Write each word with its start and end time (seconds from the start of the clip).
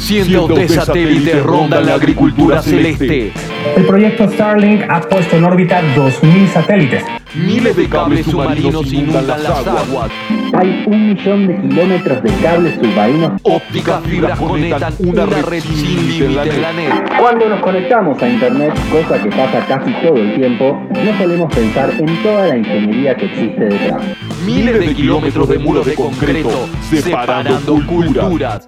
Cientos 0.00 0.58
de 0.58 0.68
satélites 0.68 1.42
rondan 1.42 1.84
la 1.86 1.94
agricultura 1.94 2.62
celeste. 2.62 3.32
El 3.76 3.84
proyecto 3.84 4.28
Starlink 4.30 4.82
ha 4.88 5.00
puesto 5.02 5.36
en 5.36 5.44
órbita 5.44 5.82
2.000 5.94 6.48
satélites. 6.48 7.04
Miles 7.34 7.76
de 7.76 7.88
cables 7.88 8.26
submarinos 8.26 8.92
inundan 8.92 9.26
las 9.26 9.66
aguas. 9.66 10.10
Hay 10.54 10.84
un 10.86 11.10
millón 11.10 11.46
de 11.46 11.60
kilómetros 11.60 12.22
de 12.22 12.30
cables 12.42 12.74
submarinos. 12.76 13.40
Ópticas 13.44 14.02
fibras 14.04 14.38
conectan 14.40 14.94
una 15.00 15.26
red 15.26 15.62
sin 15.62 16.08
límite 16.08 16.24
en 16.48 16.62
la 16.62 16.72
net. 16.72 16.92
Cuando 17.18 17.48
nos 17.48 17.60
conectamos 17.60 18.20
a 18.22 18.28
Internet, 18.28 18.72
cosa 18.90 19.22
que 19.22 19.28
pasa 19.28 19.64
casi 19.68 19.92
todo 20.02 20.16
el 20.16 20.34
tiempo, 20.34 20.82
no 20.90 21.18
solemos 21.18 21.54
pensar 21.54 21.90
en 21.90 22.22
toda 22.22 22.48
la 22.48 22.56
ingeniería 22.56 23.14
que 23.14 23.26
existe 23.26 23.64
detrás. 23.64 24.02
Miles 24.44 24.78
de 24.80 24.94
kilómetros 24.94 25.48
de 25.48 25.58
muros 25.58 25.86
de 25.86 25.94
concreto 25.94 26.68
separando 26.90 27.86
culturas. 27.86 28.66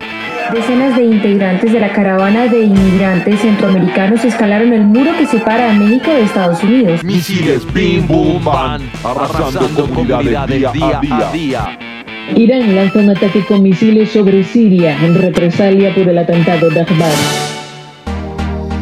Decenas 0.50 0.96
de 0.96 1.04
integrantes 1.04 1.72
de 1.72 1.80
la 1.80 1.92
caravana 1.92 2.46
de 2.46 2.64
inmigrantes 2.64 3.40
centroamericanos 3.40 4.24
escalaron 4.24 4.72
el 4.72 4.84
muro 4.84 5.12
que 5.18 5.26
separa 5.26 5.70
a 5.70 5.72
México 5.74 6.10
de 6.10 6.22
Estados 6.22 6.62
Unidos. 6.62 7.02
Misiles 7.04 7.72
bim 7.72 8.06
bum 8.06 8.44
van 8.44 8.82
arrasando 9.04 9.88
comunidades 9.88 10.72
día 10.72 11.00
a 11.00 11.32
día. 11.32 11.78
Irán 12.36 12.74
lanza 12.74 12.98
un 12.98 13.10
ataque 13.10 13.44
con 13.46 13.62
misiles 13.62 14.10
sobre 14.10 14.44
Siria 14.44 14.96
en 15.02 15.14
represalia 15.14 15.94
por 15.94 16.08
el 16.08 16.18
atentado 16.18 16.68
de 16.68 16.80
Ahmad. 16.80 17.12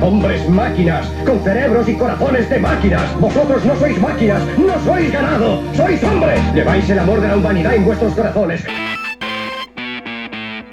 Hombres 0.02 0.48
máquinas, 0.48 1.06
con 1.26 1.40
cerebros 1.44 1.88
y 1.88 1.94
corazones 1.94 2.48
de 2.48 2.58
máquinas. 2.58 3.20
Vosotros 3.20 3.64
no 3.64 3.76
sois 3.76 4.00
máquinas, 4.00 4.42
no 4.58 4.80
sois 4.84 5.12
ganado, 5.12 5.62
sois 5.74 6.02
hombres. 6.02 6.40
Lleváis 6.54 6.88
el 6.90 6.98
amor 6.98 7.20
de 7.20 7.28
la 7.28 7.36
humanidad 7.36 7.74
en 7.74 7.84
vuestros 7.84 8.14
corazones. 8.14 8.64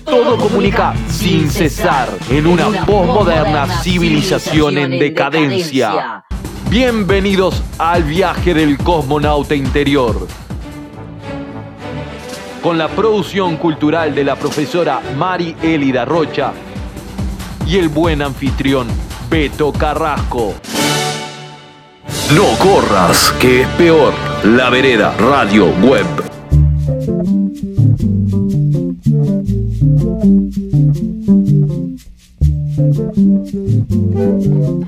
Todo 0.10 0.38
comunica 0.38 0.94
sin 1.10 1.50
cesar 1.50 2.08
en 2.30 2.48
una 2.48 2.86
postmoderna 2.86 3.68
civilización 3.82 4.78
en 4.78 4.92
decadencia. 4.92 6.24
Bienvenidos 6.70 7.62
al 7.78 8.04
viaje 8.04 8.54
del 8.54 8.78
cosmonauta 8.78 9.54
interior. 9.54 10.26
Con 12.64 12.78
la 12.78 12.88
producción 12.88 13.58
cultural 13.58 14.16
de 14.16 14.24
la 14.24 14.38
profesora 14.38 15.02
Mari 15.18 15.58
Elida 15.62 16.06
Rocha 16.06 16.54
y 17.66 17.78
el 17.78 17.90
buen 17.90 18.22
anfitrión 18.22 18.88
Beto 19.30 19.74
Carrasco. 19.74 20.54
No 22.34 22.46
corras, 22.60 23.34
que 23.42 23.64
es 23.64 23.68
peor. 23.70 24.14
La 24.46 24.70
vereda 24.70 25.14
radio 25.18 25.66
web. 25.82 26.37
¿Quién 34.18 34.88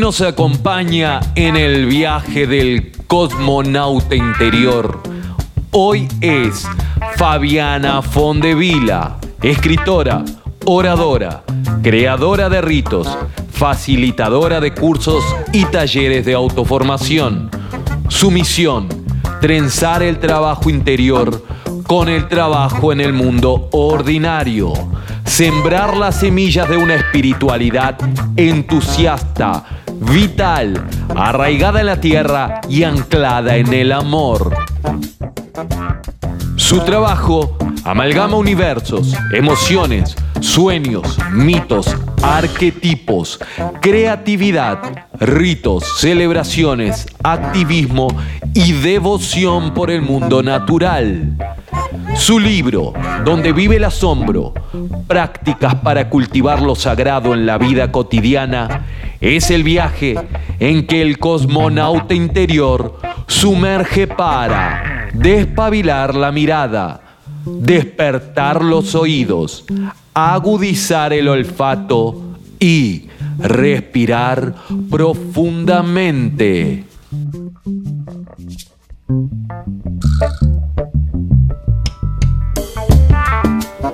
nos 0.00 0.20
acompaña 0.20 1.20
en 1.36 1.54
el 1.54 1.86
viaje 1.86 2.48
del 2.48 2.90
cosmonauta 3.06 4.16
interior? 4.16 5.00
Hoy 5.70 6.08
es 6.20 6.66
Fabiana 7.14 8.02
Fondevila, 8.02 9.18
escritora, 9.42 10.24
oradora, 10.64 11.44
creadora 11.84 12.48
de 12.48 12.62
ritos, 12.62 13.16
facilitadora 13.52 14.60
de 14.60 14.74
cursos 14.74 15.22
y 15.52 15.66
talleres 15.66 16.26
de 16.26 16.34
autoformación. 16.34 17.59
Su 18.10 18.30
misión, 18.30 18.88
trenzar 19.40 20.02
el 20.02 20.18
trabajo 20.18 20.68
interior 20.68 21.42
con 21.86 22.08
el 22.08 22.28
trabajo 22.28 22.92
en 22.92 23.00
el 23.00 23.14
mundo 23.14 23.70
ordinario, 23.72 24.74
sembrar 25.24 25.96
las 25.96 26.16
semillas 26.16 26.68
de 26.68 26.76
una 26.76 26.96
espiritualidad 26.96 27.96
entusiasta, 28.36 29.64
vital, 30.12 30.84
arraigada 31.16 31.80
en 31.80 31.86
la 31.86 32.00
tierra 32.00 32.60
y 32.68 32.82
anclada 32.82 33.56
en 33.56 33.72
el 33.72 33.92
amor. 33.92 34.54
Su 36.56 36.80
trabajo 36.80 37.56
amalgama 37.84 38.36
universos, 38.36 39.14
emociones, 39.32 40.14
sueños, 40.40 41.18
mitos, 41.32 41.94
arquetipos, 42.22 43.38
creatividad, 43.80 45.06
ritos, 45.20 45.84
celebraciones, 45.98 47.06
activismo 47.22 48.08
y 48.54 48.72
devoción 48.72 49.74
por 49.74 49.90
el 49.90 50.02
mundo 50.02 50.42
natural. 50.42 51.36
Su 52.14 52.38
libro, 52.38 52.92
Donde 53.24 53.52
vive 53.52 53.76
el 53.76 53.84
asombro, 53.84 54.54
prácticas 55.06 55.74
para 55.76 56.08
cultivar 56.08 56.62
lo 56.62 56.74
sagrado 56.74 57.34
en 57.34 57.46
la 57.46 57.58
vida 57.58 57.92
cotidiana, 57.92 58.86
es 59.20 59.50
el 59.50 59.62
viaje 59.62 60.16
en 60.58 60.86
que 60.86 61.02
el 61.02 61.18
cosmonauta 61.18 62.14
interior 62.14 62.98
sumerge 63.26 64.06
para 64.06 65.08
despabilar 65.12 66.14
la 66.14 66.32
mirada, 66.32 67.00
despertar 67.44 68.62
los 68.62 68.94
oídos, 68.94 69.64
agudizar 70.14 71.12
el 71.12 71.28
olfato 71.28 72.22
y 72.58 73.08
respirar 73.38 74.54
profundamente. 74.90 76.84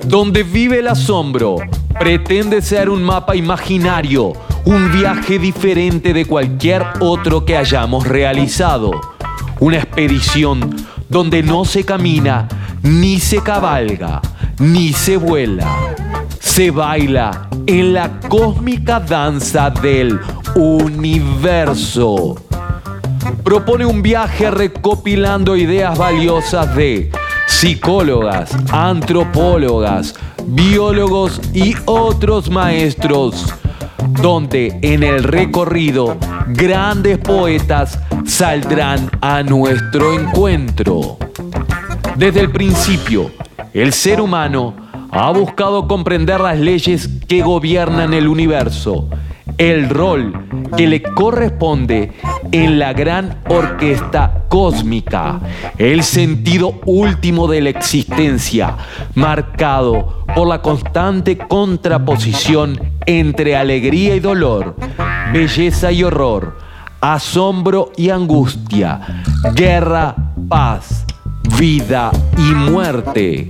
Donde 0.07 0.43
vive 0.43 0.79
el 0.79 0.87
asombro, 0.87 1.57
pretende 1.99 2.61
ser 2.61 2.89
un 2.89 3.03
mapa 3.03 3.35
imaginario, 3.35 4.33
un 4.65 4.91
viaje 4.91 5.37
diferente 5.37 6.13
de 6.13 6.25
cualquier 6.25 6.83
otro 6.99 7.43
que 7.45 7.57
hayamos 7.57 8.07
realizado. 8.07 8.91
Una 9.59 9.77
expedición 9.77 10.75
donde 11.09 11.43
no 11.43 11.65
se 11.65 11.83
camina, 11.83 12.47
ni 12.83 13.19
se 13.19 13.41
cabalga, 13.41 14.21
ni 14.59 14.93
se 14.93 15.17
vuela. 15.17 15.95
Se 16.39 16.71
baila 16.71 17.49
en 17.65 17.93
la 17.93 18.19
cósmica 18.21 18.99
danza 18.99 19.69
del 19.69 20.19
universo. 20.55 22.35
Propone 23.43 23.85
un 23.85 24.01
viaje 24.01 24.49
recopilando 24.49 25.55
ideas 25.55 25.97
valiosas 25.97 26.75
de 26.75 27.11
psicólogas, 27.47 28.51
antropólogas, 28.71 30.15
biólogos 30.47 31.41
y 31.53 31.75
otros 31.85 32.49
maestros, 32.49 33.53
donde 34.21 34.77
en 34.81 35.03
el 35.03 35.23
recorrido 35.23 36.17
grandes 36.47 37.17
poetas 37.19 37.99
saldrán 38.25 39.09
a 39.21 39.43
nuestro 39.43 40.13
encuentro. 40.13 41.17
Desde 42.15 42.41
el 42.41 42.51
principio, 42.51 43.31
el 43.73 43.93
ser 43.93 44.21
humano 44.21 44.73
ha 45.11 45.31
buscado 45.31 45.87
comprender 45.87 46.39
las 46.39 46.59
leyes 46.59 47.09
que 47.27 47.41
gobiernan 47.41 48.13
el 48.13 48.27
universo, 48.27 49.09
el 49.57 49.89
rol 49.89 50.33
que 50.75 50.87
le 50.87 51.01
corresponde 51.01 52.11
en 52.51 52.77
la 52.77 52.93
gran 52.93 53.41
orquesta 53.49 54.43
cósmica, 54.49 55.39
el 55.77 56.03
sentido 56.03 56.79
último 56.85 57.47
de 57.47 57.61
la 57.61 57.69
existencia, 57.69 58.75
marcado 59.15 60.25
por 60.35 60.47
la 60.47 60.61
constante 60.61 61.37
contraposición 61.37 62.79
entre 63.05 63.55
alegría 63.55 64.15
y 64.15 64.19
dolor, 64.19 64.75
belleza 65.33 65.91
y 65.91 66.03
horror, 66.03 66.57
asombro 67.01 67.91
y 67.95 68.09
angustia, 68.09 69.23
guerra, 69.55 70.15
paz, 70.49 71.06
vida 71.57 72.11
y 72.37 72.53
muerte. 72.53 73.47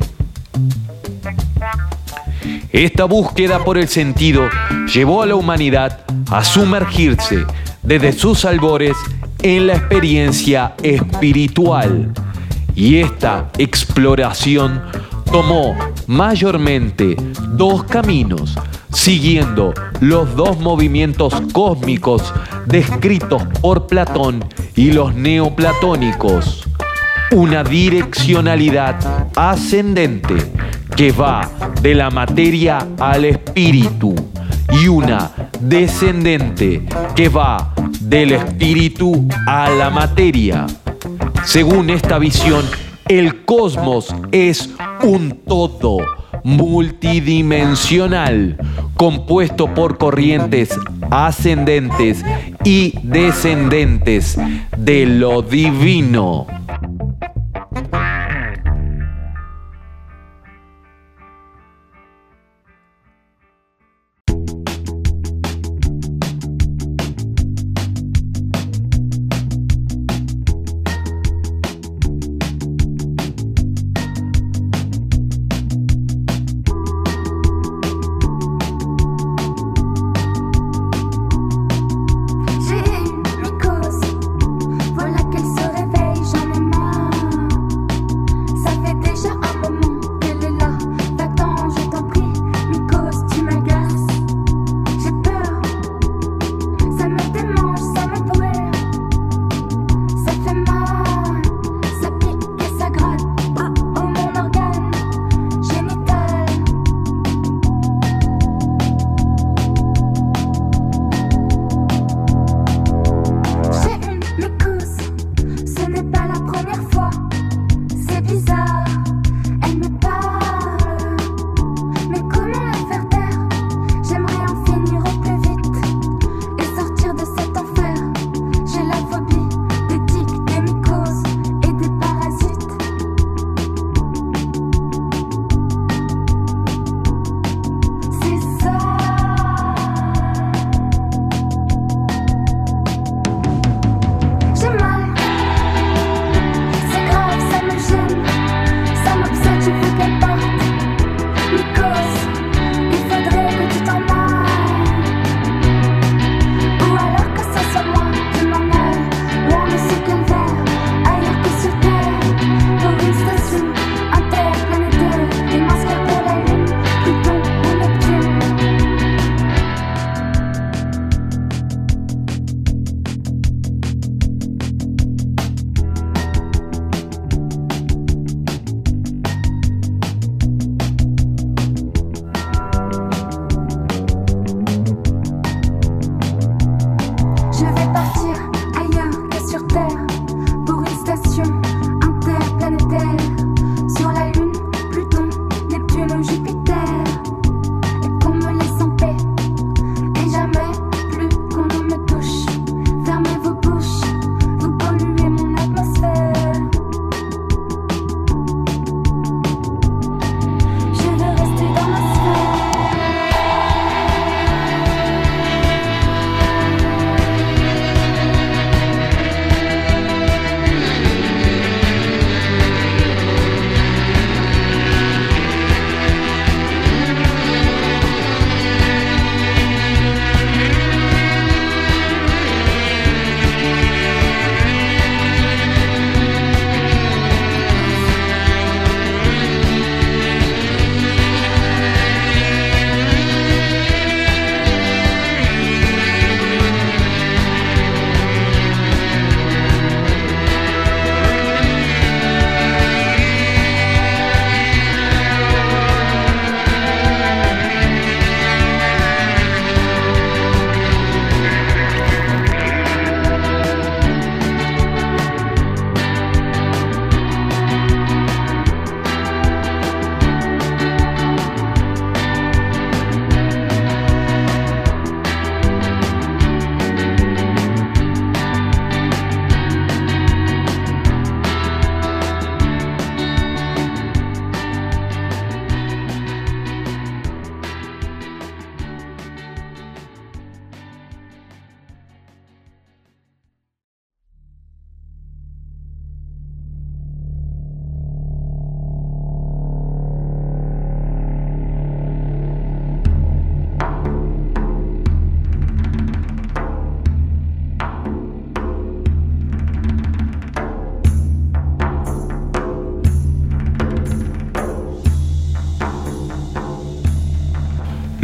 Esta 2.71 3.03
búsqueda 3.03 3.65
por 3.65 3.77
el 3.77 3.89
sentido 3.89 4.47
llevó 4.93 5.23
a 5.23 5.25
la 5.25 5.35
humanidad 5.35 6.05
a 6.31 6.43
sumergirse 6.43 7.45
desde 7.83 8.13
sus 8.13 8.45
albores 8.45 8.95
en 9.41 9.67
la 9.67 9.75
experiencia 9.75 10.73
espiritual. 10.83 12.13
Y 12.75 12.97
esta 12.97 13.49
exploración 13.57 14.81
tomó 15.29 15.75
mayormente 16.05 17.17
dos 17.49 17.83
caminos, 17.83 18.55
siguiendo 18.93 19.73
los 19.99 20.33
dos 20.35 20.57
movimientos 20.59 21.33
cósmicos 21.51 22.33
descritos 22.67 23.43
por 23.61 23.87
Platón 23.87 24.45
y 24.75 24.91
los 24.91 25.13
neoplatónicos. 25.13 26.66
Una 27.31 27.63
direccionalidad 27.63 28.95
ascendente 29.35 30.35
que 30.95 31.11
va 31.11 31.49
de 31.81 31.93
la 31.93 32.09
materia 32.09 32.87
al 32.99 33.25
espíritu 33.25 34.15
y 34.71 34.87
una 34.87 35.31
descendente 35.59 36.85
que 37.15 37.27
va 37.29 37.73
del 37.99 38.31
espíritu 38.31 39.27
a 39.45 39.69
la 39.69 39.89
materia. 39.89 40.65
Según 41.43 41.89
esta 41.89 42.17
visión, 42.17 42.63
el 43.07 43.43
cosmos 43.43 44.15
es 44.31 44.69
un 45.03 45.41
todo 45.45 45.97
multidimensional, 46.43 48.57
compuesto 48.95 49.73
por 49.73 49.97
corrientes 49.97 50.69
ascendentes 51.11 52.23
y 52.63 52.93
descendentes 53.03 54.37
de 54.77 55.05
lo 55.05 55.41
divino. 55.41 56.47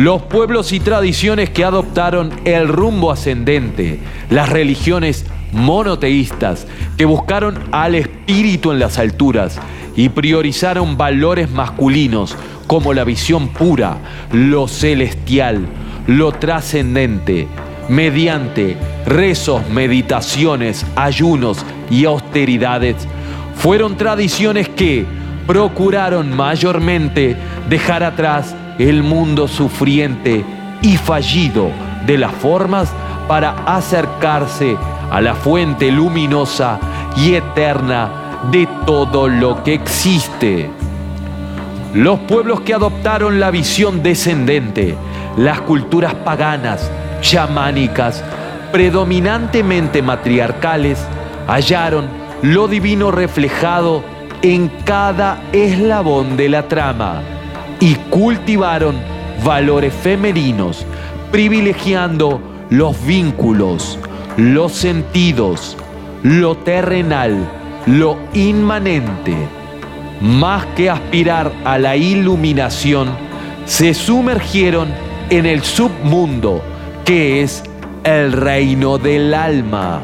Los 0.03 0.23
pueblos 0.23 0.73
y 0.73 0.81
tradiciones 0.81 1.49
que 1.49 1.63
adoptaron 1.63 2.33
el 2.43 2.67
rumbo 2.67 3.09
ascendente, 3.09 4.01
las 4.29 4.49
religiones 4.49 5.25
monoteístas 5.53 6.67
que 6.97 7.05
buscaron 7.05 7.57
al 7.71 7.95
espíritu 7.95 8.73
en 8.73 8.79
las 8.79 8.97
alturas 8.97 9.61
y 9.95 10.09
priorizaron 10.09 10.97
valores 10.97 11.49
masculinos 11.49 12.35
como 12.67 12.93
la 12.93 13.05
visión 13.05 13.47
pura, 13.47 13.95
lo 14.33 14.67
celestial, 14.67 15.67
lo 16.05 16.33
trascendente, 16.33 17.47
mediante 17.87 18.75
rezos, 19.05 19.61
meditaciones, 19.69 20.85
ayunos 20.97 21.65
y 21.89 22.03
austeridades 22.03 23.07
fueron 23.55 23.95
tradiciones 23.95 24.67
que 24.67 25.05
procuraron 25.47 26.35
mayormente 26.35 27.37
dejar 27.69 28.03
atrás 28.03 28.53
el 28.79 29.03
mundo 29.03 29.47
sufriente 29.47 30.43
y 30.81 30.97
fallido 30.97 31.71
de 32.05 32.17
las 32.17 32.31
formas 32.33 32.91
para 33.27 33.51
acercarse 33.65 34.75
a 35.11 35.21
la 35.21 35.35
fuente 35.35 35.91
luminosa 35.91 36.79
y 37.15 37.35
eterna 37.35 38.09
de 38.51 38.67
todo 38.85 39.27
lo 39.27 39.63
que 39.63 39.73
existe. 39.73 40.69
Los 41.93 42.19
pueblos 42.21 42.61
que 42.61 42.73
adoptaron 42.73 43.39
la 43.39 43.51
visión 43.51 44.01
descendente, 44.01 44.95
las 45.37 45.61
culturas 45.61 46.15
paganas, 46.15 46.91
chamánicas, 47.21 48.23
predominantemente 48.71 50.01
matriarcales, 50.01 51.05
hallaron 51.47 52.07
lo 52.41 52.67
divino 52.67 53.11
reflejado 53.11 54.03
en 54.41 54.69
cada 54.83 55.41
eslabón 55.53 56.35
de 56.35 56.49
la 56.49 56.67
trama 56.67 57.21
y 57.83 57.95
cultivaron 58.09 58.95
valores 59.43 59.93
femeninos, 59.93 60.85
privilegiando 61.33 62.39
los 62.69 63.05
vínculos, 63.05 63.99
los 64.37 64.71
sentidos, 64.71 65.75
lo 66.23 66.55
terrenal, 66.55 67.45
lo 67.85 68.19
inmanente. 68.33 69.35
Más 70.21 70.65
que 70.77 70.89
aspirar 70.89 71.51
a 71.65 71.77
la 71.77 71.97
iluminación, 71.97 73.09
se 73.65 73.93
sumergieron 73.93 74.87
en 75.29 75.45
el 75.45 75.61
submundo, 75.61 76.63
que 77.03 77.41
es 77.41 77.63
el 78.05 78.31
reino 78.31 78.97
del 78.97 79.33
alma. 79.33 79.99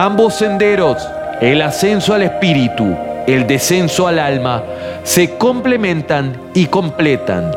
Ambos 0.00 0.34
senderos, 0.34 1.04
el 1.40 1.60
ascenso 1.60 2.14
al 2.14 2.22
espíritu, 2.22 2.96
el 3.26 3.48
descenso 3.48 4.06
al 4.06 4.20
alma, 4.20 4.62
se 5.02 5.36
complementan 5.36 6.40
y 6.54 6.66
completan. 6.66 7.50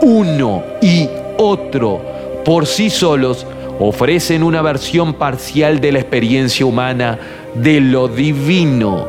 Uno 0.00 0.62
y 0.80 1.10
otro, 1.36 2.00
por 2.42 2.64
sí 2.64 2.88
solos, 2.88 3.46
ofrecen 3.78 4.44
una 4.44 4.62
versión 4.62 5.12
parcial 5.12 5.78
de 5.78 5.92
la 5.92 5.98
experiencia 5.98 6.64
humana 6.64 7.18
de 7.54 7.82
lo 7.82 8.08
divino. 8.08 9.06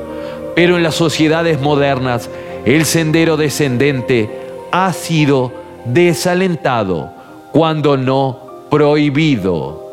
Pero 0.54 0.76
en 0.76 0.84
las 0.84 0.96
sociedades 0.96 1.62
modernas, 1.62 2.30
el 2.66 2.84
sendero 2.84 3.38
descendente 3.38 4.30
ha 4.74 4.92
sido 4.92 5.54
desalentado, 5.86 7.10
cuando 7.54 7.96
no 7.96 8.68
prohibido. 8.70 9.89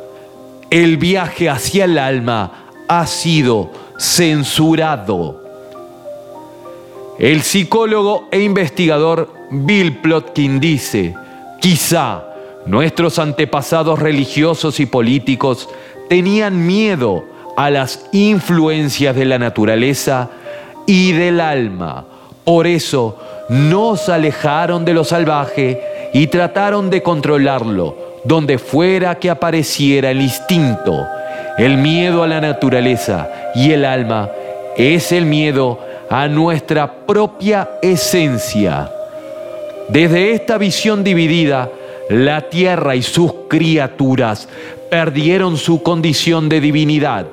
El 0.71 0.97
viaje 0.97 1.49
hacia 1.49 1.85
el 1.85 1.97
alma 1.97 2.67
ha 2.89 3.07
sido 3.07 3.71
censurado. 3.99 5.45
El 7.19 7.43
psicólogo 7.43 8.27
e 8.33 8.41
investigador 8.41 9.33
Bill 9.51 9.99
Plotkin 9.99 10.59
dice, 10.59 11.15
quizá 11.61 12.25
nuestros 12.67 13.21
antepasados 13.21 14.01
religiosos 14.01 14.81
y 14.81 14.87
políticos 14.87 15.69
tenían 16.09 16.67
miedo 16.67 17.25
a 17.57 17.71
las 17.71 18.07
influencias 18.13 19.15
de 19.15 19.25
la 19.25 19.39
naturaleza 19.39 20.31
y 20.85 21.13
del 21.13 21.41
alma. 21.41 22.05
Por 22.45 22.67
eso 22.67 23.19
nos 23.49 24.09
alejaron 24.09 24.85
de 24.85 24.95
lo 24.95 25.05
salvaje 25.05 26.11
y 26.13 26.27
trataron 26.27 26.91
de 26.91 27.03
controlarlo 27.03 28.06
donde 28.27 28.59
fuera 28.59 29.15
que 29.15 29.31
apareciera 29.31 30.11
el 30.11 30.21
instinto, 30.21 31.07
el 31.59 31.77
miedo 31.77 32.25
a 32.25 32.27
la 32.27 32.41
naturaleza 32.41 33.29
y 33.55 33.71
el 33.71 33.85
alma, 33.85 34.31
es 34.77 35.13
el 35.13 35.27
miedo 35.27 35.79
a 36.11 36.27
nuestra 36.27 36.93
propia 37.07 37.71
esencia. 37.81 38.91
Desde 39.89 40.33
esta 40.33 40.59
visión 40.59 41.05
dividida, 41.05 41.71
la 42.11 42.43
tierra 42.43 42.97
y 42.97 43.03
sus 43.03 43.33
criaturas 43.49 44.49
perdieron 44.91 45.57
su 45.57 45.83
condición 45.83 46.49
de 46.49 46.61
divinidad. 46.61 47.27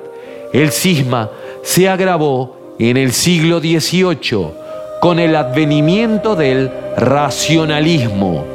El 0.52 0.70
cisma 0.70 1.30
se 1.64 1.88
agravó 1.88 2.56
en 2.78 2.96
el 2.96 3.12
siglo 3.12 3.58
XVIII 3.58 4.46
con 5.00 5.18
el 5.18 5.34
advenimiento 5.34 6.36
del 6.36 6.70
racionalismo 6.96 8.53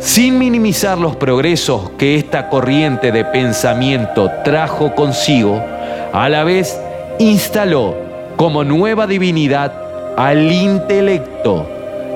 sin 0.00 0.38
minimizar 0.38 0.98
los 0.98 1.16
progresos 1.16 1.90
que 1.98 2.16
esta 2.16 2.48
corriente 2.48 3.12
de 3.12 3.24
pensamiento 3.24 4.30
trajo 4.44 4.94
consigo, 4.94 5.62
a 6.12 6.28
la 6.28 6.42
vez 6.42 6.80
instaló 7.18 7.94
como 8.36 8.64
nueva 8.64 9.06
divinidad 9.06 9.72
al 10.16 10.50
intelecto 10.50 11.66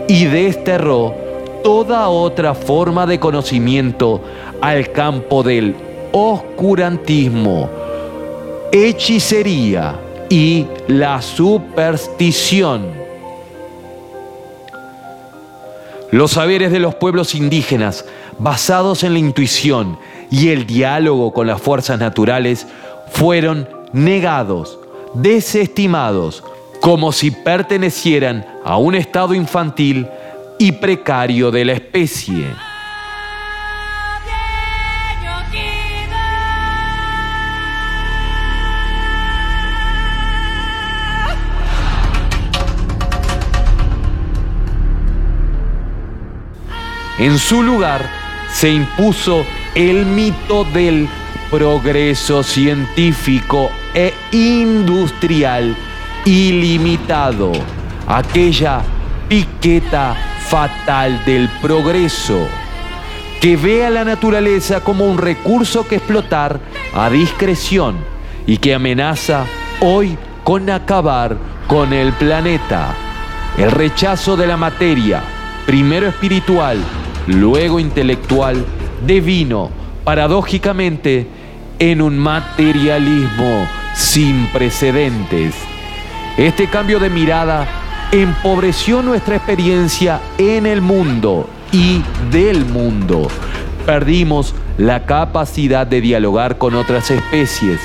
y 0.09 0.25
desterró 0.25 1.15
toda 1.63 2.09
otra 2.09 2.55
forma 2.55 3.07
de 3.07 3.21
conocimiento 3.21 4.23
al 4.61 4.91
campo 4.91 5.43
del 5.43 5.75
oscurantismo, 6.13 7.69
hechicería 8.73 9.97
y 10.31 10.67
la 10.89 11.21
superstición. 11.21 13.04
Los 16.15 16.31
saberes 16.31 16.71
de 16.71 16.79
los 16.79 16.95
pueblos 16.95 17.35
indígenas, 17.35 18.05
basados 18.39 19.03
en 19.03 19.15
la 19.15 19.19
intuición 19.19 19.99
y 20.31 20.51
el 20.51 20.65
diálogo 20.65 21.33
con 21.33 21.49
las 21.49 21.61
fuerzas 21.61 21.99
naturales, 21.99 22.69
fueron 23.11 23.69
negados, 23.93 24.79
desestimados, 25.15 26.45
como 26.81 27.11
si 27.11 27.33
pertenecieran 27.33 28.47
a 28.65 28.77
un 28.77 28.95
estado 28.95 29.35
infantil 29.35 30.07
y 30.57 30.71
precario 30.71 31.51
de 31.51 31.65
la 31.65 31.73
especie. 31.73 32.47
En 47.19 47.39
su 47.39 47.63
lugar 47.63 48.05
se 48.53 48.71
impuso 48.71 49.47
el 49.77 50.05
mito 50.05 50.65
del 50.65 51.09
progreso 51.49 52.43
científico 52.43 53.71
e 53.95 54.13
industrial 54.33 55.77
ilimitado, 56.25 57.53
aquella 58.09 58.83
piqueta 59.29 60.17
fatal 60.49 61.25
del 61.25 61.49
progreso, 61.63 62.49
que 63.41 63.57
ve 63.57 63.87
a 63.87 63.91
la 63.91 64.05
naturaleza 64.05 64.81
como 64.81 65.05
un 65.05 65.19
recurso 65.19 65.87
que 65.87 65.97
explotar 65.97 66.59
a 66.97 67.11
discreción 67.11 67.97
y 68.45 68.57
que 68.57 68.75
amenaza 68.75 69.45
hoy 69.81 70.19
con 70.43 70.69
acabar 70.69 71.37
con 71.69 71.93
el 71.93 72.13
planeta. 72.15 72.93
El 73.57 73.71
rechazo 73.71 74.37
de 74.37 74.49
la 74.49 74.57
materia, 74.57 75.23
primero 75.65 76.09
espiritual 76.09 76.79
luego 77.27 77.79
intelectual, 77.81 78.65
devino, 79.07 79.71
paradójicamente, 80.05 81.27
en 81.79 82.01
un 82.01 82.19
materialismo 82.19 83.67
sin 83.95 84.47
precedentes. 84.49 85.55
Este 86.37 86.67
cambio 86.69 86.99
de 86.99 87.11
mirada 87.11 87.67
empobreció 88.13 89.03
nuestra 89.03 89.37
experiencia 89.37 90.21
en 90.39 90.67
el 90.67 90.81
mundo 90.81 91.49
y 91.73 92.03
del 92.31 92.65
mundo. 92.65 93.29
Perdimos 93.87 94.55
la 94.79 95.05
capacidad 95.05 95.87
de 95.87 96.01
dialogar 96.01 96.59
con 96.59 96.75
otras 96.75 97.11
especies, 97.11 97.81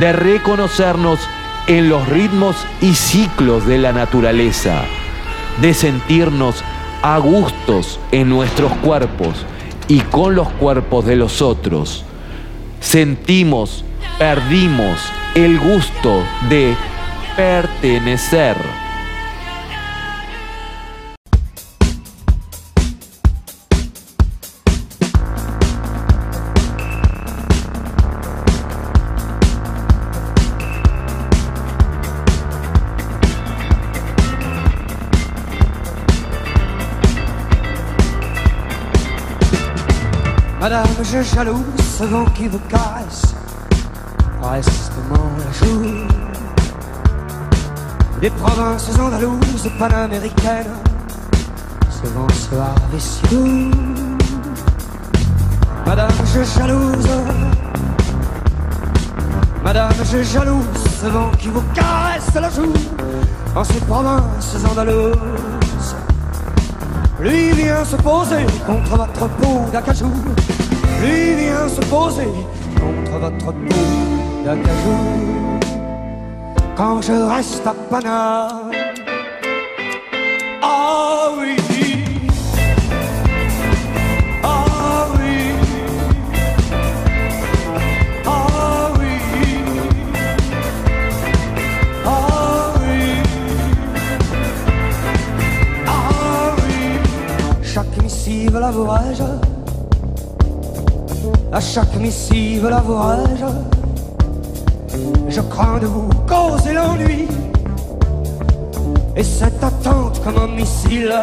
de 0.00 0.12
reconocernos 0.12 1.20
en 1.66 1.88
los 1.88 2.06
ritmos 2.08 2.56
y 2.80 2.94
ciclos 2.94 3.66
de 3.66 3.78
la 3.78 3.92
naturaleza, 3.92 4.82
de 5.60 5.72
sentirnos 5.72 6.62
a 7.04 7.18
gustos 7.18 8.00
en 8.12 8.30
nuestros 8.30 8.72
cuerpos 8.76 9.44
y 9.88 10.00
con 10.00 10.34
los 10.34 10.48
cuerpos 10.48 11.04
de 11.04 11.16
los 11.16 11.42
otros. 11.42 12.02
Sentimos, 12.80 13.84
perdimos 14.18 14.98
el 15.34 15.60
gusto 15.60 16.22
de 16.48 16.74
pertenecer. 17.36 18.56
Je 41.14 41.22
jalouse 41.22 41.64
ce 41.98 42.04
vent 42.04 42.24
qui 42.34 42.48
vous 42.48 42.58
caresse 42.68 43.22
prestement 44.40 45.30
la 45.38 45.52
joue. 45.52 45.84
Des 48.20 48.30
provinces 48.30 48.90
andalouses 48.98 49.70
panaméricaines, 49.78 50.74
ce 51.88 52.06
vent 52.08 52.28
soir 52.30 52.74
et 52.96 52.98
si. 52.98 53.70
Madame, 55.86 56.10
je 56.34 56.42
jalouse. 56.58 57.08
Madame, 59.62 59.92
je 60.10 60.22
jalouse 60.22 60.84
ce 61.00 61.06
vent 61.06 61.30
qui 61.38 61.48
vous 61.48 61.62
caresse 61.74 62.34
la 62.34 62.50
joue 62.50 62.72
en 63.54 63.62
ces 63.62 63.80
provinces 63.80 64.56
andalouses. 64.68 65.94
Lui 67.20 67.52
vient 67.52 67.84
se 67.84 67.96
poser 67.96 68.46
contre 68.66 68.96
votre 68.96 69.28
peau 69.28 69.66
d'acajou. 69.72 70.12
Lui 71.04 71.34
vient 71.34 71.68
se 71.68 71.82
poser 71.82 72.28
contre 72.80 73.18
votre 73.20 73.52
peau 73.52 73.84
d'acajou. 74.42 75.58
Quand 76.76 77.02
je 77.02 77.12
reste 77.12 77.66
à 77.66 77.74
Paname. 77.90 78.70
Ah 80.62 81.28
oui. 81.38 81.56
Ah 84.42 85.06
oui. 85.14 85.36
Ah 88.24 88.90
oui. 88.98 89.16
Ah 92.24 92.72
oui. 92.80 93.02
Ah 95.86 96.54
oui. 96.56 97.62
Chaque 97.62 98.02
missive 98.02 98.58
la. 98.58 98.72
À 101.54 101.60
chaque 101.60 101.94
missive 102.00 102.66
la 102.68 102.80
voyage. 102.80 103.44
Je 105.28 105.40
crains 105.40 105.78
de 105.78 105.86
vous 105.86 106.08
causer 106.26 106.72
l'ennui. 106.72 107.28
Et 109.14 109.22
cette 109.22 109.62
attente 109.62 110.20
comme 110.24 110.36
un 110.36 110.48
missile 110.48 111.14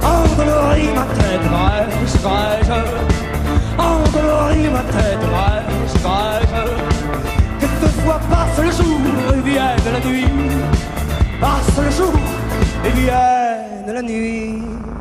endolorit 0.00 0.90
ma 0.94 1.06
tête, 1.18 1.44
brèche, 1.50 2.22
brèche. 2.22 2.78
Endolorit 3.76 4.68
ma 4.70 4.84
tête, 4.94 5.24
brèche, 5.32 6.02
brèche. 6.04 6.64
Quelquefois 7.58 8.20
passe 8.30 8.64
le 8.64 8.70
jour 8.70 9.00
et 9.34 9.40
vienne 9.48 9.88
la 9.92 10.08
nuit. 10.08 10.28
Passe 11.40 11.84
le 11.84 11.90
jour 11.90 12.20
et 12.86 12.90
vienne 12.90 13.92
la 13.92 14.02
nuit. 14.02 14.93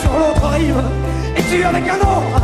Sur 0.00 0.12
l'autre 0.12 0.46
rive, 0.48 0.82
et 1.36 1.42
tu 1.50 1.64
avec 1.64 1.88
un 1.88 2.00
autre. 2.00 2.42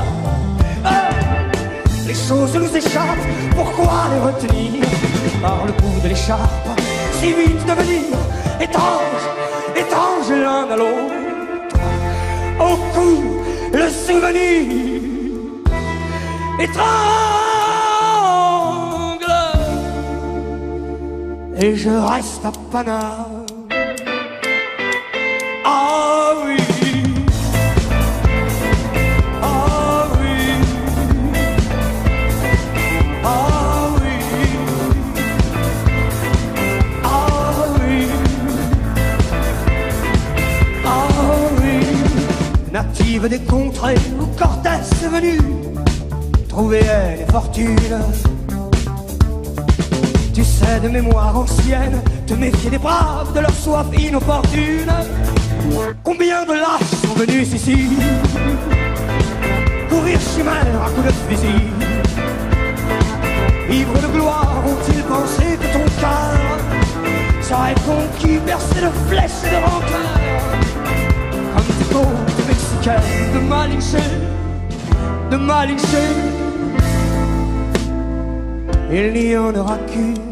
Les 2.06 2.14
choses 2.14 2.54
nous 2.54 2.76
échappent, 2.76 3.26
pourquoi 3.54 3.92
les 4.12 4.20
retenir? 4.20 4.84
Par 5.40 5.64
le 5.66 5.72
bout 5.72 6.00
de 6.04 6.08
l'écharpe, 6.08 6.68
si 7.18 7.32
vite 7.32 7.64
devenir 7.66 8.16
étrange, 8.60 9.24
étrange 9.74 10.30
l'un 10.30 10.68
à 10.70 10.76
l'autre. 10.76 11.14
Au 12.60 12.76
cou, 12.94 13.10
le 13.72 13.88
souvenir 13.88 15.00
étrangle. 16.60 16.92
Et 21.56 21.74
je 21.76 21.90
reste 21.90 22.44
à 22.44 22.52
Paname. 22.70 23.41
Native 43.12 43.28
des 43.28 43.40
contrées 43.40 43.98
où 44.18 44.24
Cortés 44.38 44.70
est 44.70 45.06
venu 45.06 45.38
trouver 46.48 46.80
elle 46.80 47.20
et 47.20 47.30
fortune. 47.30 47.76
Tu 50.32 50.42
sais 50.42 50.80
de 50.82 50.88
mémoire 50.88 51.36
ancienne, 51.36 52.00
te 52.26 52.32
méfier 52.32 52.70
des 52.70 52.78
braves, 52.78 53.34
de 53.34 53.40
leur 53.40 53.52
soif 53.52 53.86
inopportune. 53.98 54.90
Combien 56.02 56.46
de 56.46 56.52
lâches 56.54 57.02
sont 57.02 57.14
venus 57.14 57.52
ici? 57.52 57.90
Courir 59.90 60.18
chimère 60.34 60.82
à 60.82 60.88
coups 60.88 61.08
de 61.08 61.12
fusil 61.28 61.66
Ivres 63.70 64.00
de 64.00 64.06
gloire, 64.06 64.62
ont-ils 64.66 65.02
pensé 65.02 65.58
que 65.60 65.66
ton 65.70 65.84
cœur 66.00 66.32
serait 67.42 67.74
conquis, 67.84 68.38
percé 68.46 68.80
de 68.80 69.10
flèches 69.10 69.44
et 69.44 69.50
de 69.50 69.56
rancœur 69.56 70.18
Comme 71.92 72.31
kai 72.84 72.98
The 73.32 73.40
mining 73.40 73.80
shed 73.80 74.12
Il 78.90 79.12
n'y 79.14 79.34
en 79.36 79.54
aura 79.54 79.78
qu'une. 79.90 80.31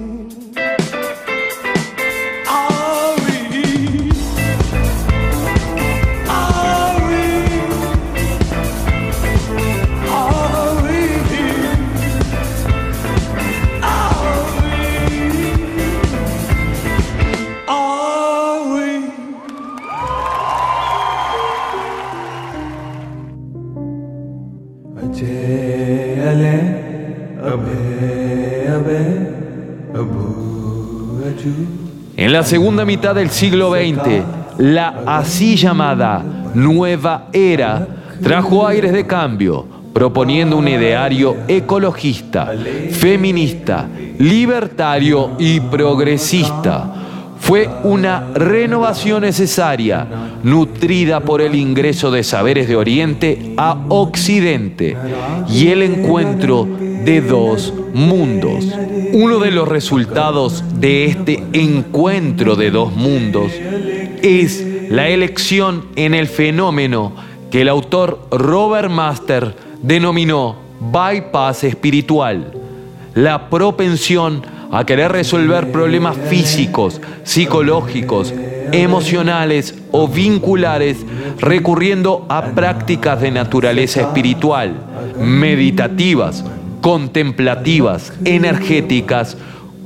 La 32.41 32.47
segunda 32.47 32.87
mitad 32.87 33.15
del 33.15 33.29
siglo 33.29 33.71
XX, 33.71 34.25
la 34.57 35.03
así 35.05 35.57
llamada 35.57 36.25
nueva 36.55 37.29
era 37.35 37.87
trajo 38.23 38.67
aires 38.67 38.95
de 38.95 39.07
cambio, 39.07 39.67
proponiendo 39.93 40.57
un 40.57 40.67
ideario 40.67 41.37
ecologista, 41.47 42.51
feminista, 42.93 43.87
libertario 44.19 45.33
y 45.39 45.61
progresista. 45.61 46.91
Fue 47.39 47.69
una 47.85 48.29
renovación 48.33 49.21
necesaria, 49.21 50.07
nutrida 50.43 51.21
por 51.21 51.43
el 51.43 51.55
ingreso 51.55 52.11
de 52.11 52.25
saberes 52.25 52.69
de 52.69 52.77
Oriente 52.77 53.53
a 53.59 53.77
Occidente 53.91 54.97
y 55.47 55.69
el 55.69 55.83
encuentro 55.83 56.67
de 57.05 57.21
dos 57.21 57.73
mundos. 57.93 58.67
Uno 59.13 59.39
de 59.39 59.51
los 59.51 59.69
resultados 59.69 60.65
de 60.81 61.07
este 61.07 61.45
encuentro 61.53 62.57
de 62.57 62.71
dos 62.71 62.95
mundos 62.95 63.53
es 64.23 64.67
la 64.91 65.09
elección 65.09 65.87
en 65.97 66.15
el 66.15 66.27
fenómeno 66.27 67.13
que 67.51 67.63
el 67.63 67.69
autor 67.69 68.27
Robert 68.31 68.91
Master 68.91 69.55
denominó 69.83 70.57
bypass 70.81 71.65
espiritual, 71.65 72.53
la 73.15 73.51
propensión 73.51 74.43
a 74.73 74.85
querer 74.85 75.11
resolver 75.13 75.73
problemas 75.73 76.17
físicos, 76.17 77.01
psicológicos, 77.25 78.33
emocionales 78.73 79.75
o 79.91 80.07
vinculares 80.07 81.05
recurriendo 81.39 82.25
a 82.29 82.43
prácticas 82.53 83.21
de 83.21 83.31
naturaleza 83.33 84.03
espiritual, 84.03 84.75
meditativas, 85.19 86.45
contemplativas, 86.81 88.13
energéticas, 88.25 89.37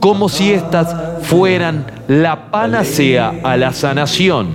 como 0.00 0.28
si 0.28 0.52
éstas 0.52 0.94
fueran 1.22 1.86
la 2.08 2.50
panacea 2.50 3.34
a 3.42 3.56
la 3.56 3.72
sanación. 3.72 4.48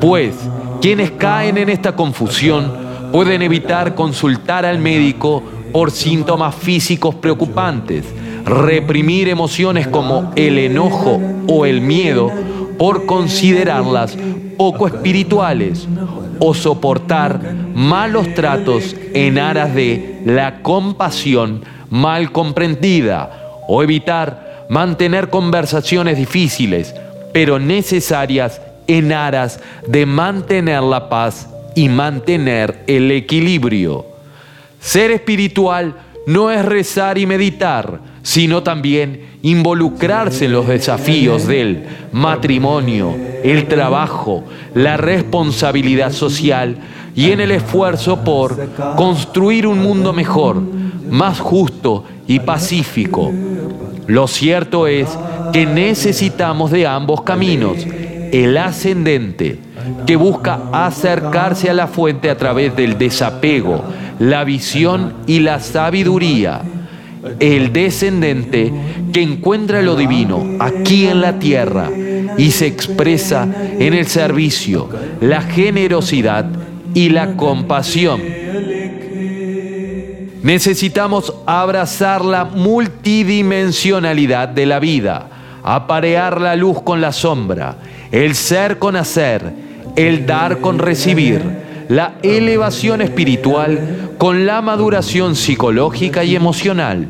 Pues 0.00 0.34
quienes 0.80 1.10
caen 1.12 1.58
en 1.58 1.68
esta 1.68 1.94
confusión 1.94 2.72
pueden 3.12 3.42
evitar 3.42 3.94
consultar 3.94 4.64
al 4.64 4.78
médico 4.78 5.42
por 5.72 5.90
síntomas 5.90 6.54
físicos 6.54 7.14
preocupantes, 7.14 8.04
reprimir 8.44 9.28
emociones 9.28 9.86
como 9.86 10.32
el 10.36 10.58
enojo 10.58 11.20
o 11.46 11.66
el 11.66 11.80
miedo, 11.80 12.30
por 12.78 13.06
considerarlas 13.06 14.16
poco 14.56 14.86
espirituales 14.86 15.86
o 16.38 16.54
soportar 16.54 17.54
malos 17.74 18.34
tratos 18.34 18.96
en 19.14 19.38
aras 19.38 19.74
de 19.74 20.20
la 20.24 20.62
compasión 20.62 21.64
mal 21.90 22.32
comprendida 22.32 23.60
o 23.68 23.82
evitar 23.82 24.66
mantener 24.68 25.30
conversaciones 25.30 26.16
difíciles 26.16 26.94
pero 27.32 27.58
necesarias 27.58 28.60
en 28.86 29.12
aras 29.12 29.60
de 29.86 30.06
mantener 30.06 30.82
la 30.82 31.08
paz 31.08 31.48
y 31.74 31.88
mantener 31.88 32.84
el 32.86 33.10
equilibrio. 33.10 34.06
Ser 34.80 35.10
espiritual 35.10 35.94
no 36.26 36.50
es 36.50 36.64
rezar 36.64 37.18
y 37.18 37.26
meditar, 37.26 38.00
sino 38.22 38.62
también 38.62 39.32
involucrarse 39.42 40.44
en 40.44 40.52
los 40.52 40.68
desafíos 40.68 41.46
del 41.46 41.84
matrimonio, 42.12 43.14
el 43.42 43.66
trabajo, 43.66 44.44
la 44.74 44.96
responsabilidad 44.96 46.12
social 46.12 46.76
y 47.14 47.30
en 47.32 47.40
el 47.40 47.50
esfuerzo 47.50 48.22
por 48.24 48.68
construir 48.96 49.66
un 49.66 49.80
mundo 49.80 50.12
mejor, 50.12 50.62
más 51.10 51.40
justo 51.40 52.04
y 52.26 52.40
pacífico. 52.40 53.32
Lo 54.06 54.26
cierto 54.28 54.86
es 54.86 55.08
que 55.52 55.66
necesitamos 55.66 56.70
de 56.70 56.86
ambos 56.86 57.22
caminos, 57.22 57.76
el 58.32 58.56
ascendente, 58.56 59.58
que 60.06 60.16
busca 60.16 60.60
acercarse 60.72 61.68
a 61.68 61.74
la 61.74 61.86
fuente 61.86 62.30
a 62.30 62.36
través 62.36 62.74
del 62.76 62.96
desapego, 62.96 63.82
la 64.18 64.44
visión 64.44 65.14
y 65.26 65.40
la 65.40 65.60
sabiduría. 65.60 66.62
El 67.38 67.72
descendente 67.72 68.72
que 69.12 69.22
encuentra 69.22 69.82
lo 69.82 69.94
divino 69.94 70.56
aquí 70.58 71.06
en 71.06 71.20
la 71.20 71.38
tierra 71.38 71.88
y 72.36 72.50
se 72.50 72.66
expresa 72.66 73.46
en 73.78 73.94
el 73.94 74.06
servicio, 74.06 74.88
la 75.20 75.42
generosidad 75.42 76.46
y 76.94 77.10
la 77.10 77.36
compasión. 77.36 78.20
Necesitamos 80.42 81.32
abrazar 81.46 82.24
la 82.24 82.44
multidimensionalidad 82.44 84.48
de 84.48 84.66
la 84.66 84.80
vida, 84.80 85.28
aparear 85.62 86.40
la 86.40 86.56
luz 86.56 86.82
con 86.82 87.00
la 87.00 87.12
sombra, 87.12 87.76
el 88.10 88.34
ser 88.34 88.80
con 88.80 88.96
hacer, 88.96 89.52
el 89.94 90.26
dar 90.26 90.58
con 90.58 90.80
recibir, 90.80 91.40
la 91.88 92.14
elevación 92.22 93.02
espiritual 93.02 94.12
con 94.18 94.46
la 94.46 94.62
maduración 94.62 95.34
psicológica 95.34 96.24
y 96.24 96.36
emocional. 96.36 97.08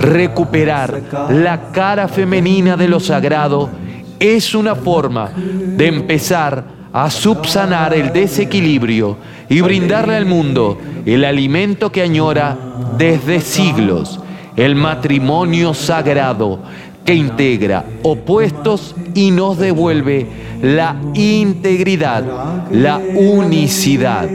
Recuperar 0.00 1.02
la 1.30 1.70
cara 1.72 2.08
femenina 2.08 2.76
de 2.76 2.88
lo 2.88 3.00
sagrado 3.00 3.70
es 4.18 4.54
una 4.54 4.74
forma 4.74 5.30
de 5.34 5.86
empezar 5.86 6.64
a 6.92 7.10
subsanar 7.10 7.92
el 7.94 8.12
desequilibrio 8.12 9.18
y 9.48 9.60
brindarle 9.60 10.16
al 10.16 10.26
mundo 10.26 10.78
el 11.04 11.24
alimento 11.24 11.92
que 11.92 12.02
añora 12.02 12.56
desde 12.96 13.40
siglos, 13.40 14.18
el 14.56 14.74
matrimonio 14.74 15.74
sagrado 15.74 16.60
que 17.06 17.14
integra 17.14 17.84
opuestos 18.02 18.94
y 19.14 19.30
nos 19.30 19.56
devuelve 19.58 20.26
la 20.60 21.00
integridad, 21.14 22.24
la 22.70 22.98
unicidad. 22.98 24.28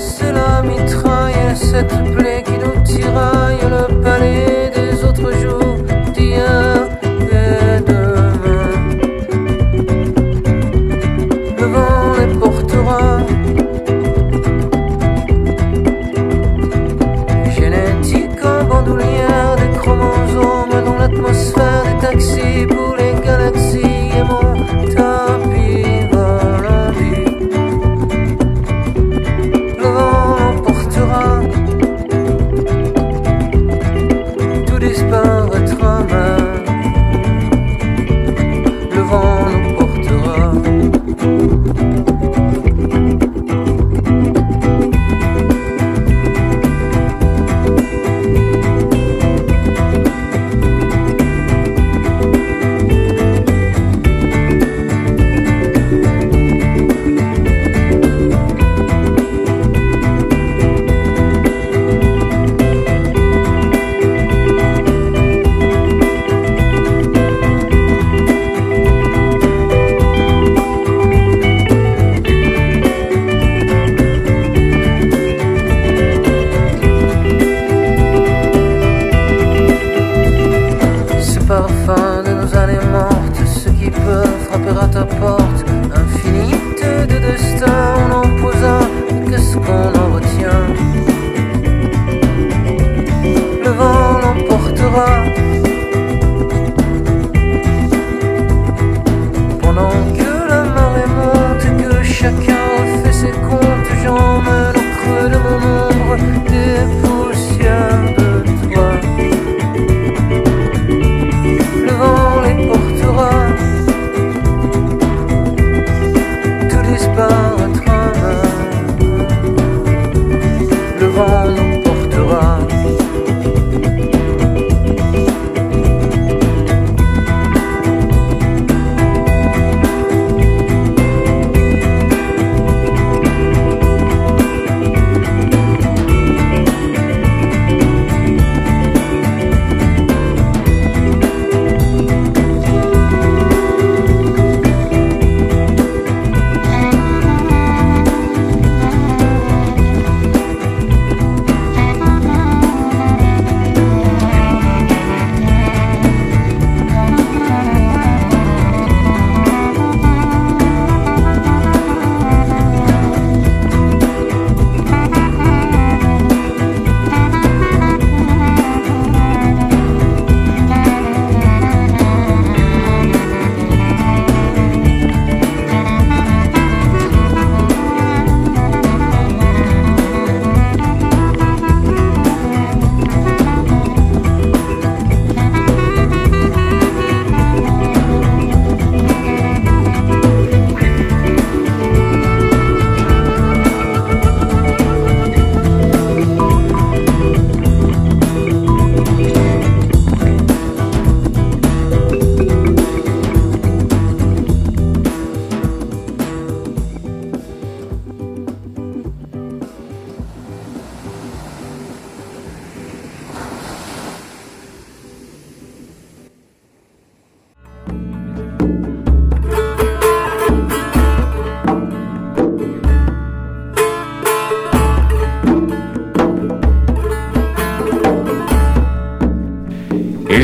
c'est 0.00 0.32
la 0.32 0.62
mitraille, 0.62 1.54
cette 1.54 1.94
plaie 2.14 2.42
qui 2.42 2.56
nous 2.58 2.82
tiraille 2.82 3.60
le 3.62 4.00
palais. 4.00 4.49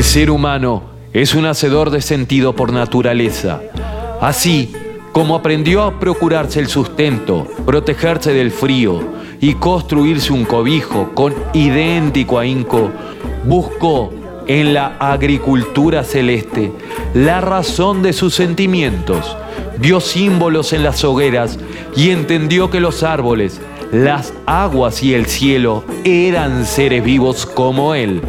Ser 0.07 0.31
humano 0.31 0.83
es 1.11 1.35
un 1.35 1.45
hacedor 1.45 1.89
de 1.89 2.01
sentido 2.01 2.55
por 2.55 2.71
naturaleza. 2.71 3.61
Así 4.21 4.71
como 5.11 5.35
aprendió 5.35 5.83
a 5.83 5.99
procurarse 5.99 6.61
el 6.61 6.67
sustento, 6.67 7.45
protegerse 7.65 8.31
del 8.31 8.51
frío 8.51 9.01
y 9.41 9.55
construirse 9.55 10.31
un 10.31 10.45
cobijo 10.45 11.11
con 11.13 11.35
idéntico 11.53 12.39
ahínco, 12.39 12.89
buscó 13.43 14.13
en 14.47 14.73
la 14.73 14.95
agricultura 14.97 16.05
celeste 16.05 16.71
la 17.13 17.41
razón 17.41 18.01
de 18.01 18.13
sus 18.13 18.33
sentimientos, 18.33 19.35
vio 19.77 19.99
símbolos 19.99 20.71
en 20.71 20.83
las 20.83 21.03
hogueras 21.03 21.59
y 21.97 22.11
entendió 22.11 22.69
que 22.69 22.79
los 22.79 23.03
árboles, 23.03 23.59
las 23.91 24.33
aguas 24.45 25.03
y 25.03 25.13
el 25.13 25.25
cielo 25.25 25.83
eran 26.05 26.65
seres 26.65 27.03
vivos 27.03 27.45
como 27.45 27.93
él. 27.93 28.21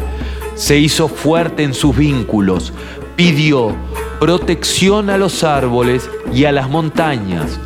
Se 0.59 0.77
hizo 0.77 1.07
fuerte 1.07 1.63
en 1.63 1.73
sus 1.73 1.95
vínculos, 1.95 2.73
pidió 3.15 3.73
protección 4.19 5.09
a 5.09 5.17
los 5.17 5.45
árboles 5.45 6.09
y 6.33 6.43
a 6.43 6.51
las 6.51 6.69
montañas, 6.69 7.57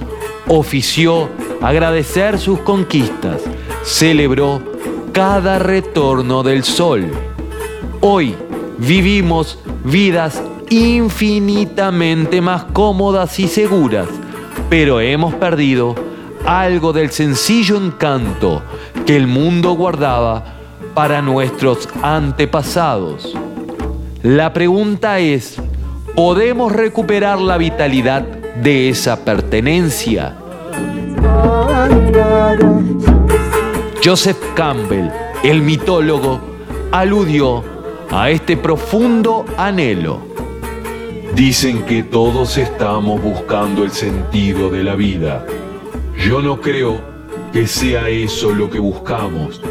ofició 0.48 1.28
agradecer 1.60 2.38
sus 2.38 2.60
conquistas, 2.60 3.42
celebró 3.82 4.62
cada 5.12 5.58
retorno 5.58 6.44
del 6.44 6.64
sol. 6.64 7.10
Hoy 8.00 8.36
vivimos 8.78 9.58
vidas 9.84 10.44
infinitamente 10.70 12.42
más 12.42 12.64
cómodas 12.74 13.40
y 13.40 13.48
seguras, 13.48 14.08
pero 14.70 15.02
hemos 15.02 15.34
perdido 15.34 15.96
algo 16.46 16.94
del 16.94 17.10
sencillo 17.10 17.76
encanto 17.76 18.62
que 19.08 19.16
el 19.16 19.26
mundo 19.26 19.72
guardaba 19.72 20.60
para 20.94 21.22
nuestros 21.22 21.90
antepasados. 22.02 23.36
La 24.22 24.54
pregunta 24.54 25.20
es, 25.20 25.58
¿podemos 26.16 26.72
recuperar 26.72 27.40
la 27.40 27.58
vitalidad 27.58 28.22
de 28.22 28.90
esa 28.90 29.26
pertenencia? 29.26 30.38
Joseph 34.04 34.38
Campbell, 34.56 35.10
el 35.44 35.62
mitólogo, 35.62 36.40
aludió 36.92 37.64
a 38.12 38.30
este 38.30 38.58
profundo 38.58 39.46
anhelo. 39.58 40.20
Dicen 41.36 41.84
que 41.84 42.04
todos 42.04 42.58
estamos 42.58 43.22
buscando 43.22 43.84
el 43.84 43.92
sentido 43.92 44.70
de 44.70 44.84
la 44.84 44.96
vida. 44.96 45.46
Yo 46.18 46.42
no 46.42 46.62
creo 46.62 47.02
que 47.52 47.66
sea 47.66 48.08
eso 48.10 48.52
lo 48.52 48.70
que 48.70 48.80
buscamos. 48.80 49.62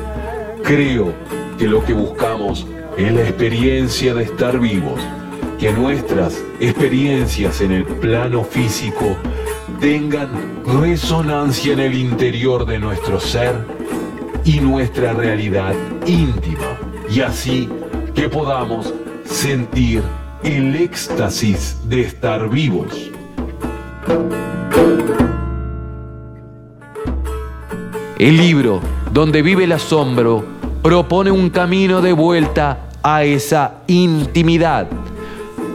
Creo 0.75 1.13
que 1.59 1.69
lo 1.69 1.85
que 1.85 1.93
buscamos 1.93 2.67
es 2.97 3.13
la 3.13 3.21
experiencia 3.21 4.15
de 4.15 4.23
estar 4.23 4.59
vivos, 4.59 5.03
que 5.59 5.71
nuestras 5.71 6.43
experiencias 6.61 7.61
en 7.61 7.73
el 7.73 7.85
plano 7.85 8.43
físico 8.43 9.15
tengan 9.81 10.31
resonancia 10.65 11.75
en 11.75 11.81
el 11.81 11.95
interior 11.95 12.65
de 12.65 12.79
nuestro 12.79 13.21
ser 13.21 13.55
y 14.47 14.61
nuestra 14.61 15.13
realidad 15.13 15.75
íntima, 16.07 16.79
y 17.11 17.21
así 17.21 17.69
que 18.15 18.31
podamos 18.31 18.95
sentir 19.27 20.03
el 20.43 20.75
éxtasis 20.75 21.87
de 21.87 22.01
estar 22.01 22.49
vivos. 22.49 23.11
El 28.19 28.39
libro 28.39 28.81
Donde 29.13 29.43
vive 29.43 29.65
el 29.65 29.73
asombro 29.73 30.62
propone 30.83 31.31
un 31.31 31.49
camino 31.51 32.03
de 32.03 32.13
vuelta 32.13 32.89
a 33.03 33.23
esa 33.23 33.83
intimidad, 33.87 34.89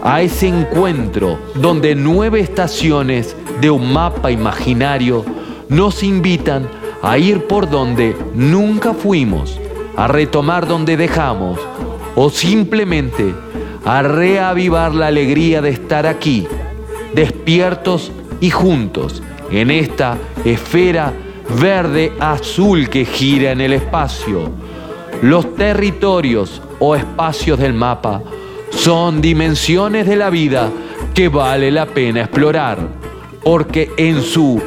a 0.04 0.22
ese 0.22 0.50
encuentro 0.50 1.40
donde 1.56 1.96
nueve 1.96 2.42
estaciones 2.42 3.36
de 3.62 3.70
un 3.70 3.92
mapa 3.92 4.32
imaginario 4.32 5.26
nos 5.70 6.04
invitan 6.04 6.68
a 7.02 7.18
ir 7.18 7.48
por 7.48 7.70
donde 7.70 8.16
nunca 8.36 8.94
fuimos, 8.94 9.60
a 9.96 10.08
retomar 10.08 10.68
donde 10.68 10.98
dejamos 10.98 11.60
o 12.16 12.30
simplemente 12.30 13.34
a 13.86 14.02
reavivar 14.02 14.94
la 14.94 15.08
alegría 15.08 15.62
de 15.62 15.70
estar 15.70 16.06
aquí, 16.06 16.46
despiertos 17.14 18.12
y 18.42 18.50
juntos 18.50 19.24
en 19.50 19.72
esta 19.72 20.18
esfera 20.44 21.14
verde 21.62 22.12
azul 22.20 22.90
que 22.90 23.06
gira 23.06 23.52
en 23.52 23.62
el 23.62 23.74
espacio. 23.74 24.67
Los 25.22 25.56
territorios 25.56 26.62
o 26.80 26.96
espacios 26.96 27.58
del 27.58 27.74
mapa 27.74 28.22
son 28.70 29.20
dimensiones 29.20 30.06
de 30.06 30.16
la 30.16 30.30
vida 30.30 30.70
que 31.16 31.28
vale 31.28 31.72
la 31.72 31.88
pena 31.88 32.22
explorar, 32.22 32.78
porque 33.44 33.92
en 33.98 34.22
su 34.22 34.62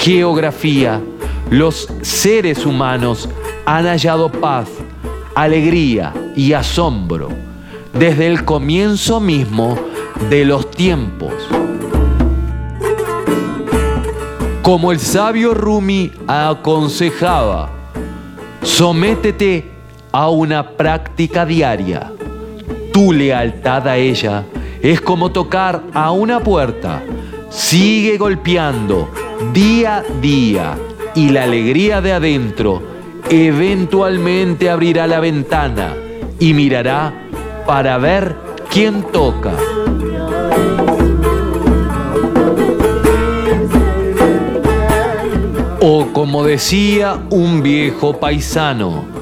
geografía 0.00 1.00
los 1.50 1.88
seres 2.02 2.66
humanos 2.66 3.28
han 3.64 3.86
hallado 3.86 4.30
paz, 4.30 4.68
alegría 5.34 6.12
y 6.36 6.52
asombro 6.52 7.30
desde 7.94 8.26
el 8.26 8.44
comienzo 8.44 9.20
mismo 9.20 9.78
de 10.28 10.44
los 10.44 10.70
tiempos. 10.70 11.32
Como 14.60 14.92
el 14.92 14.98
sabio 14.98 15.54
Rumi 15.54 16.12
aconsejaba, 16.26 17.70
sométete 18.62 19.73
a 20.14 20.28
una 20.28 20.76
práctica 20.76 21.44
diaria. 21.44 22.12
Tu 22.92 23.12
lealtad 23.12 23.88
a 23.88 23.96
ella 23.96 24.44
es 24.80 25.00
como 25.00 25.32
tocar 25.32 25.82
a 25.92 26.12
una 26.12 26.38
puerta. 26.38 27.02
Sigue 27.50 28.16
golpeando 28.16 29.10
día 29.52 29.96
a 29.96 30.02
día 30.20 30.78
y 31.16 31.30
la 31.30 31.42
alegría 31.42 32.00
de 32.00 32.12
adentro 32.12 32.80
eventualmente 33.28 34.70
abrirá 34.70 35.08
la 35.08 35.18
ventana 35.18 35.94
y 36.38 36.54
mirará 36.54 37.12
para 37.66 37.98
ver 37.98 38.36
quién 38.70 39.02
toca. 39.10 39.54
O 45.80 46.06
como 46.12 46.44
decía 46.44 47.18
un 47.30 47.64
viejo 47.64 48.20
paisano, 48.20 49.13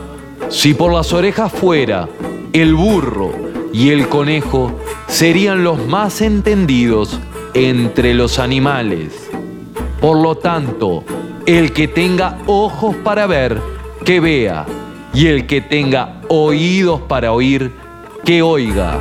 si 0.52 0.74
por 0.74 0.92
las 0.92 1.14
orejas 1.14 1.50
fuera, 1.50 2.08
el 2.52 2.74
burro 2.74 3.32
y 3.72 3.88
el 3.88 4.08
conejo 4.08 4.78
serían 5.08 5.64
los 5.64 5.86
más 5.86 6.20
entendidos 6.20 7.18
entre 7.54 8.12
los 8.12 8.38
animales. 8.38 9.30
Por 9.98 10.18
lo 10.18 10.34
tanto, 10.34 11.04
el 11.46 11.72
que 11.72 11.88
tenga 11.88 12.38
ojos 12.46 12.94
para 12.96 13.26
ver, 13.26 13.60
que 14.04 14.20
vea, 14.20 14.66
y 15.14 15.28
el 15.28 15.46
que 15.46 15.62
tenga 15.62 16.20
oídos 16.28 17.00
para 17.00 17.32
oír, 17.32 17.72
que 18.22 18.42
oiga. 18.42 19.00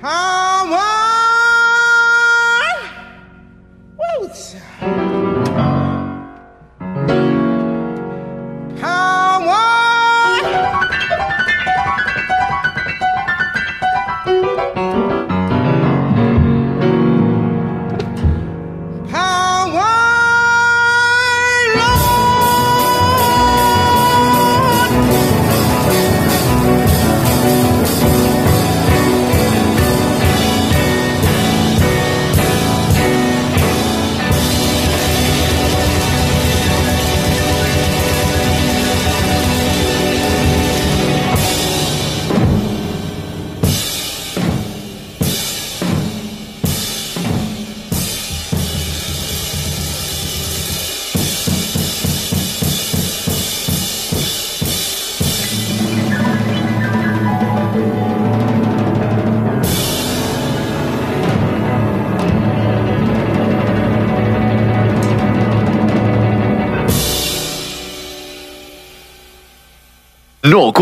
Huh. 0.00 0.27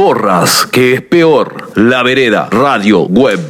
No 0.06 0.12
corras, 0.12 0.64
que 0.66 0.94
es 0.94 1.02
peor. 1.02 1.72
La 1.74 2.04
vereda, 2.04 2.48
radio, 2.48 3.00
web. 3.00 3.40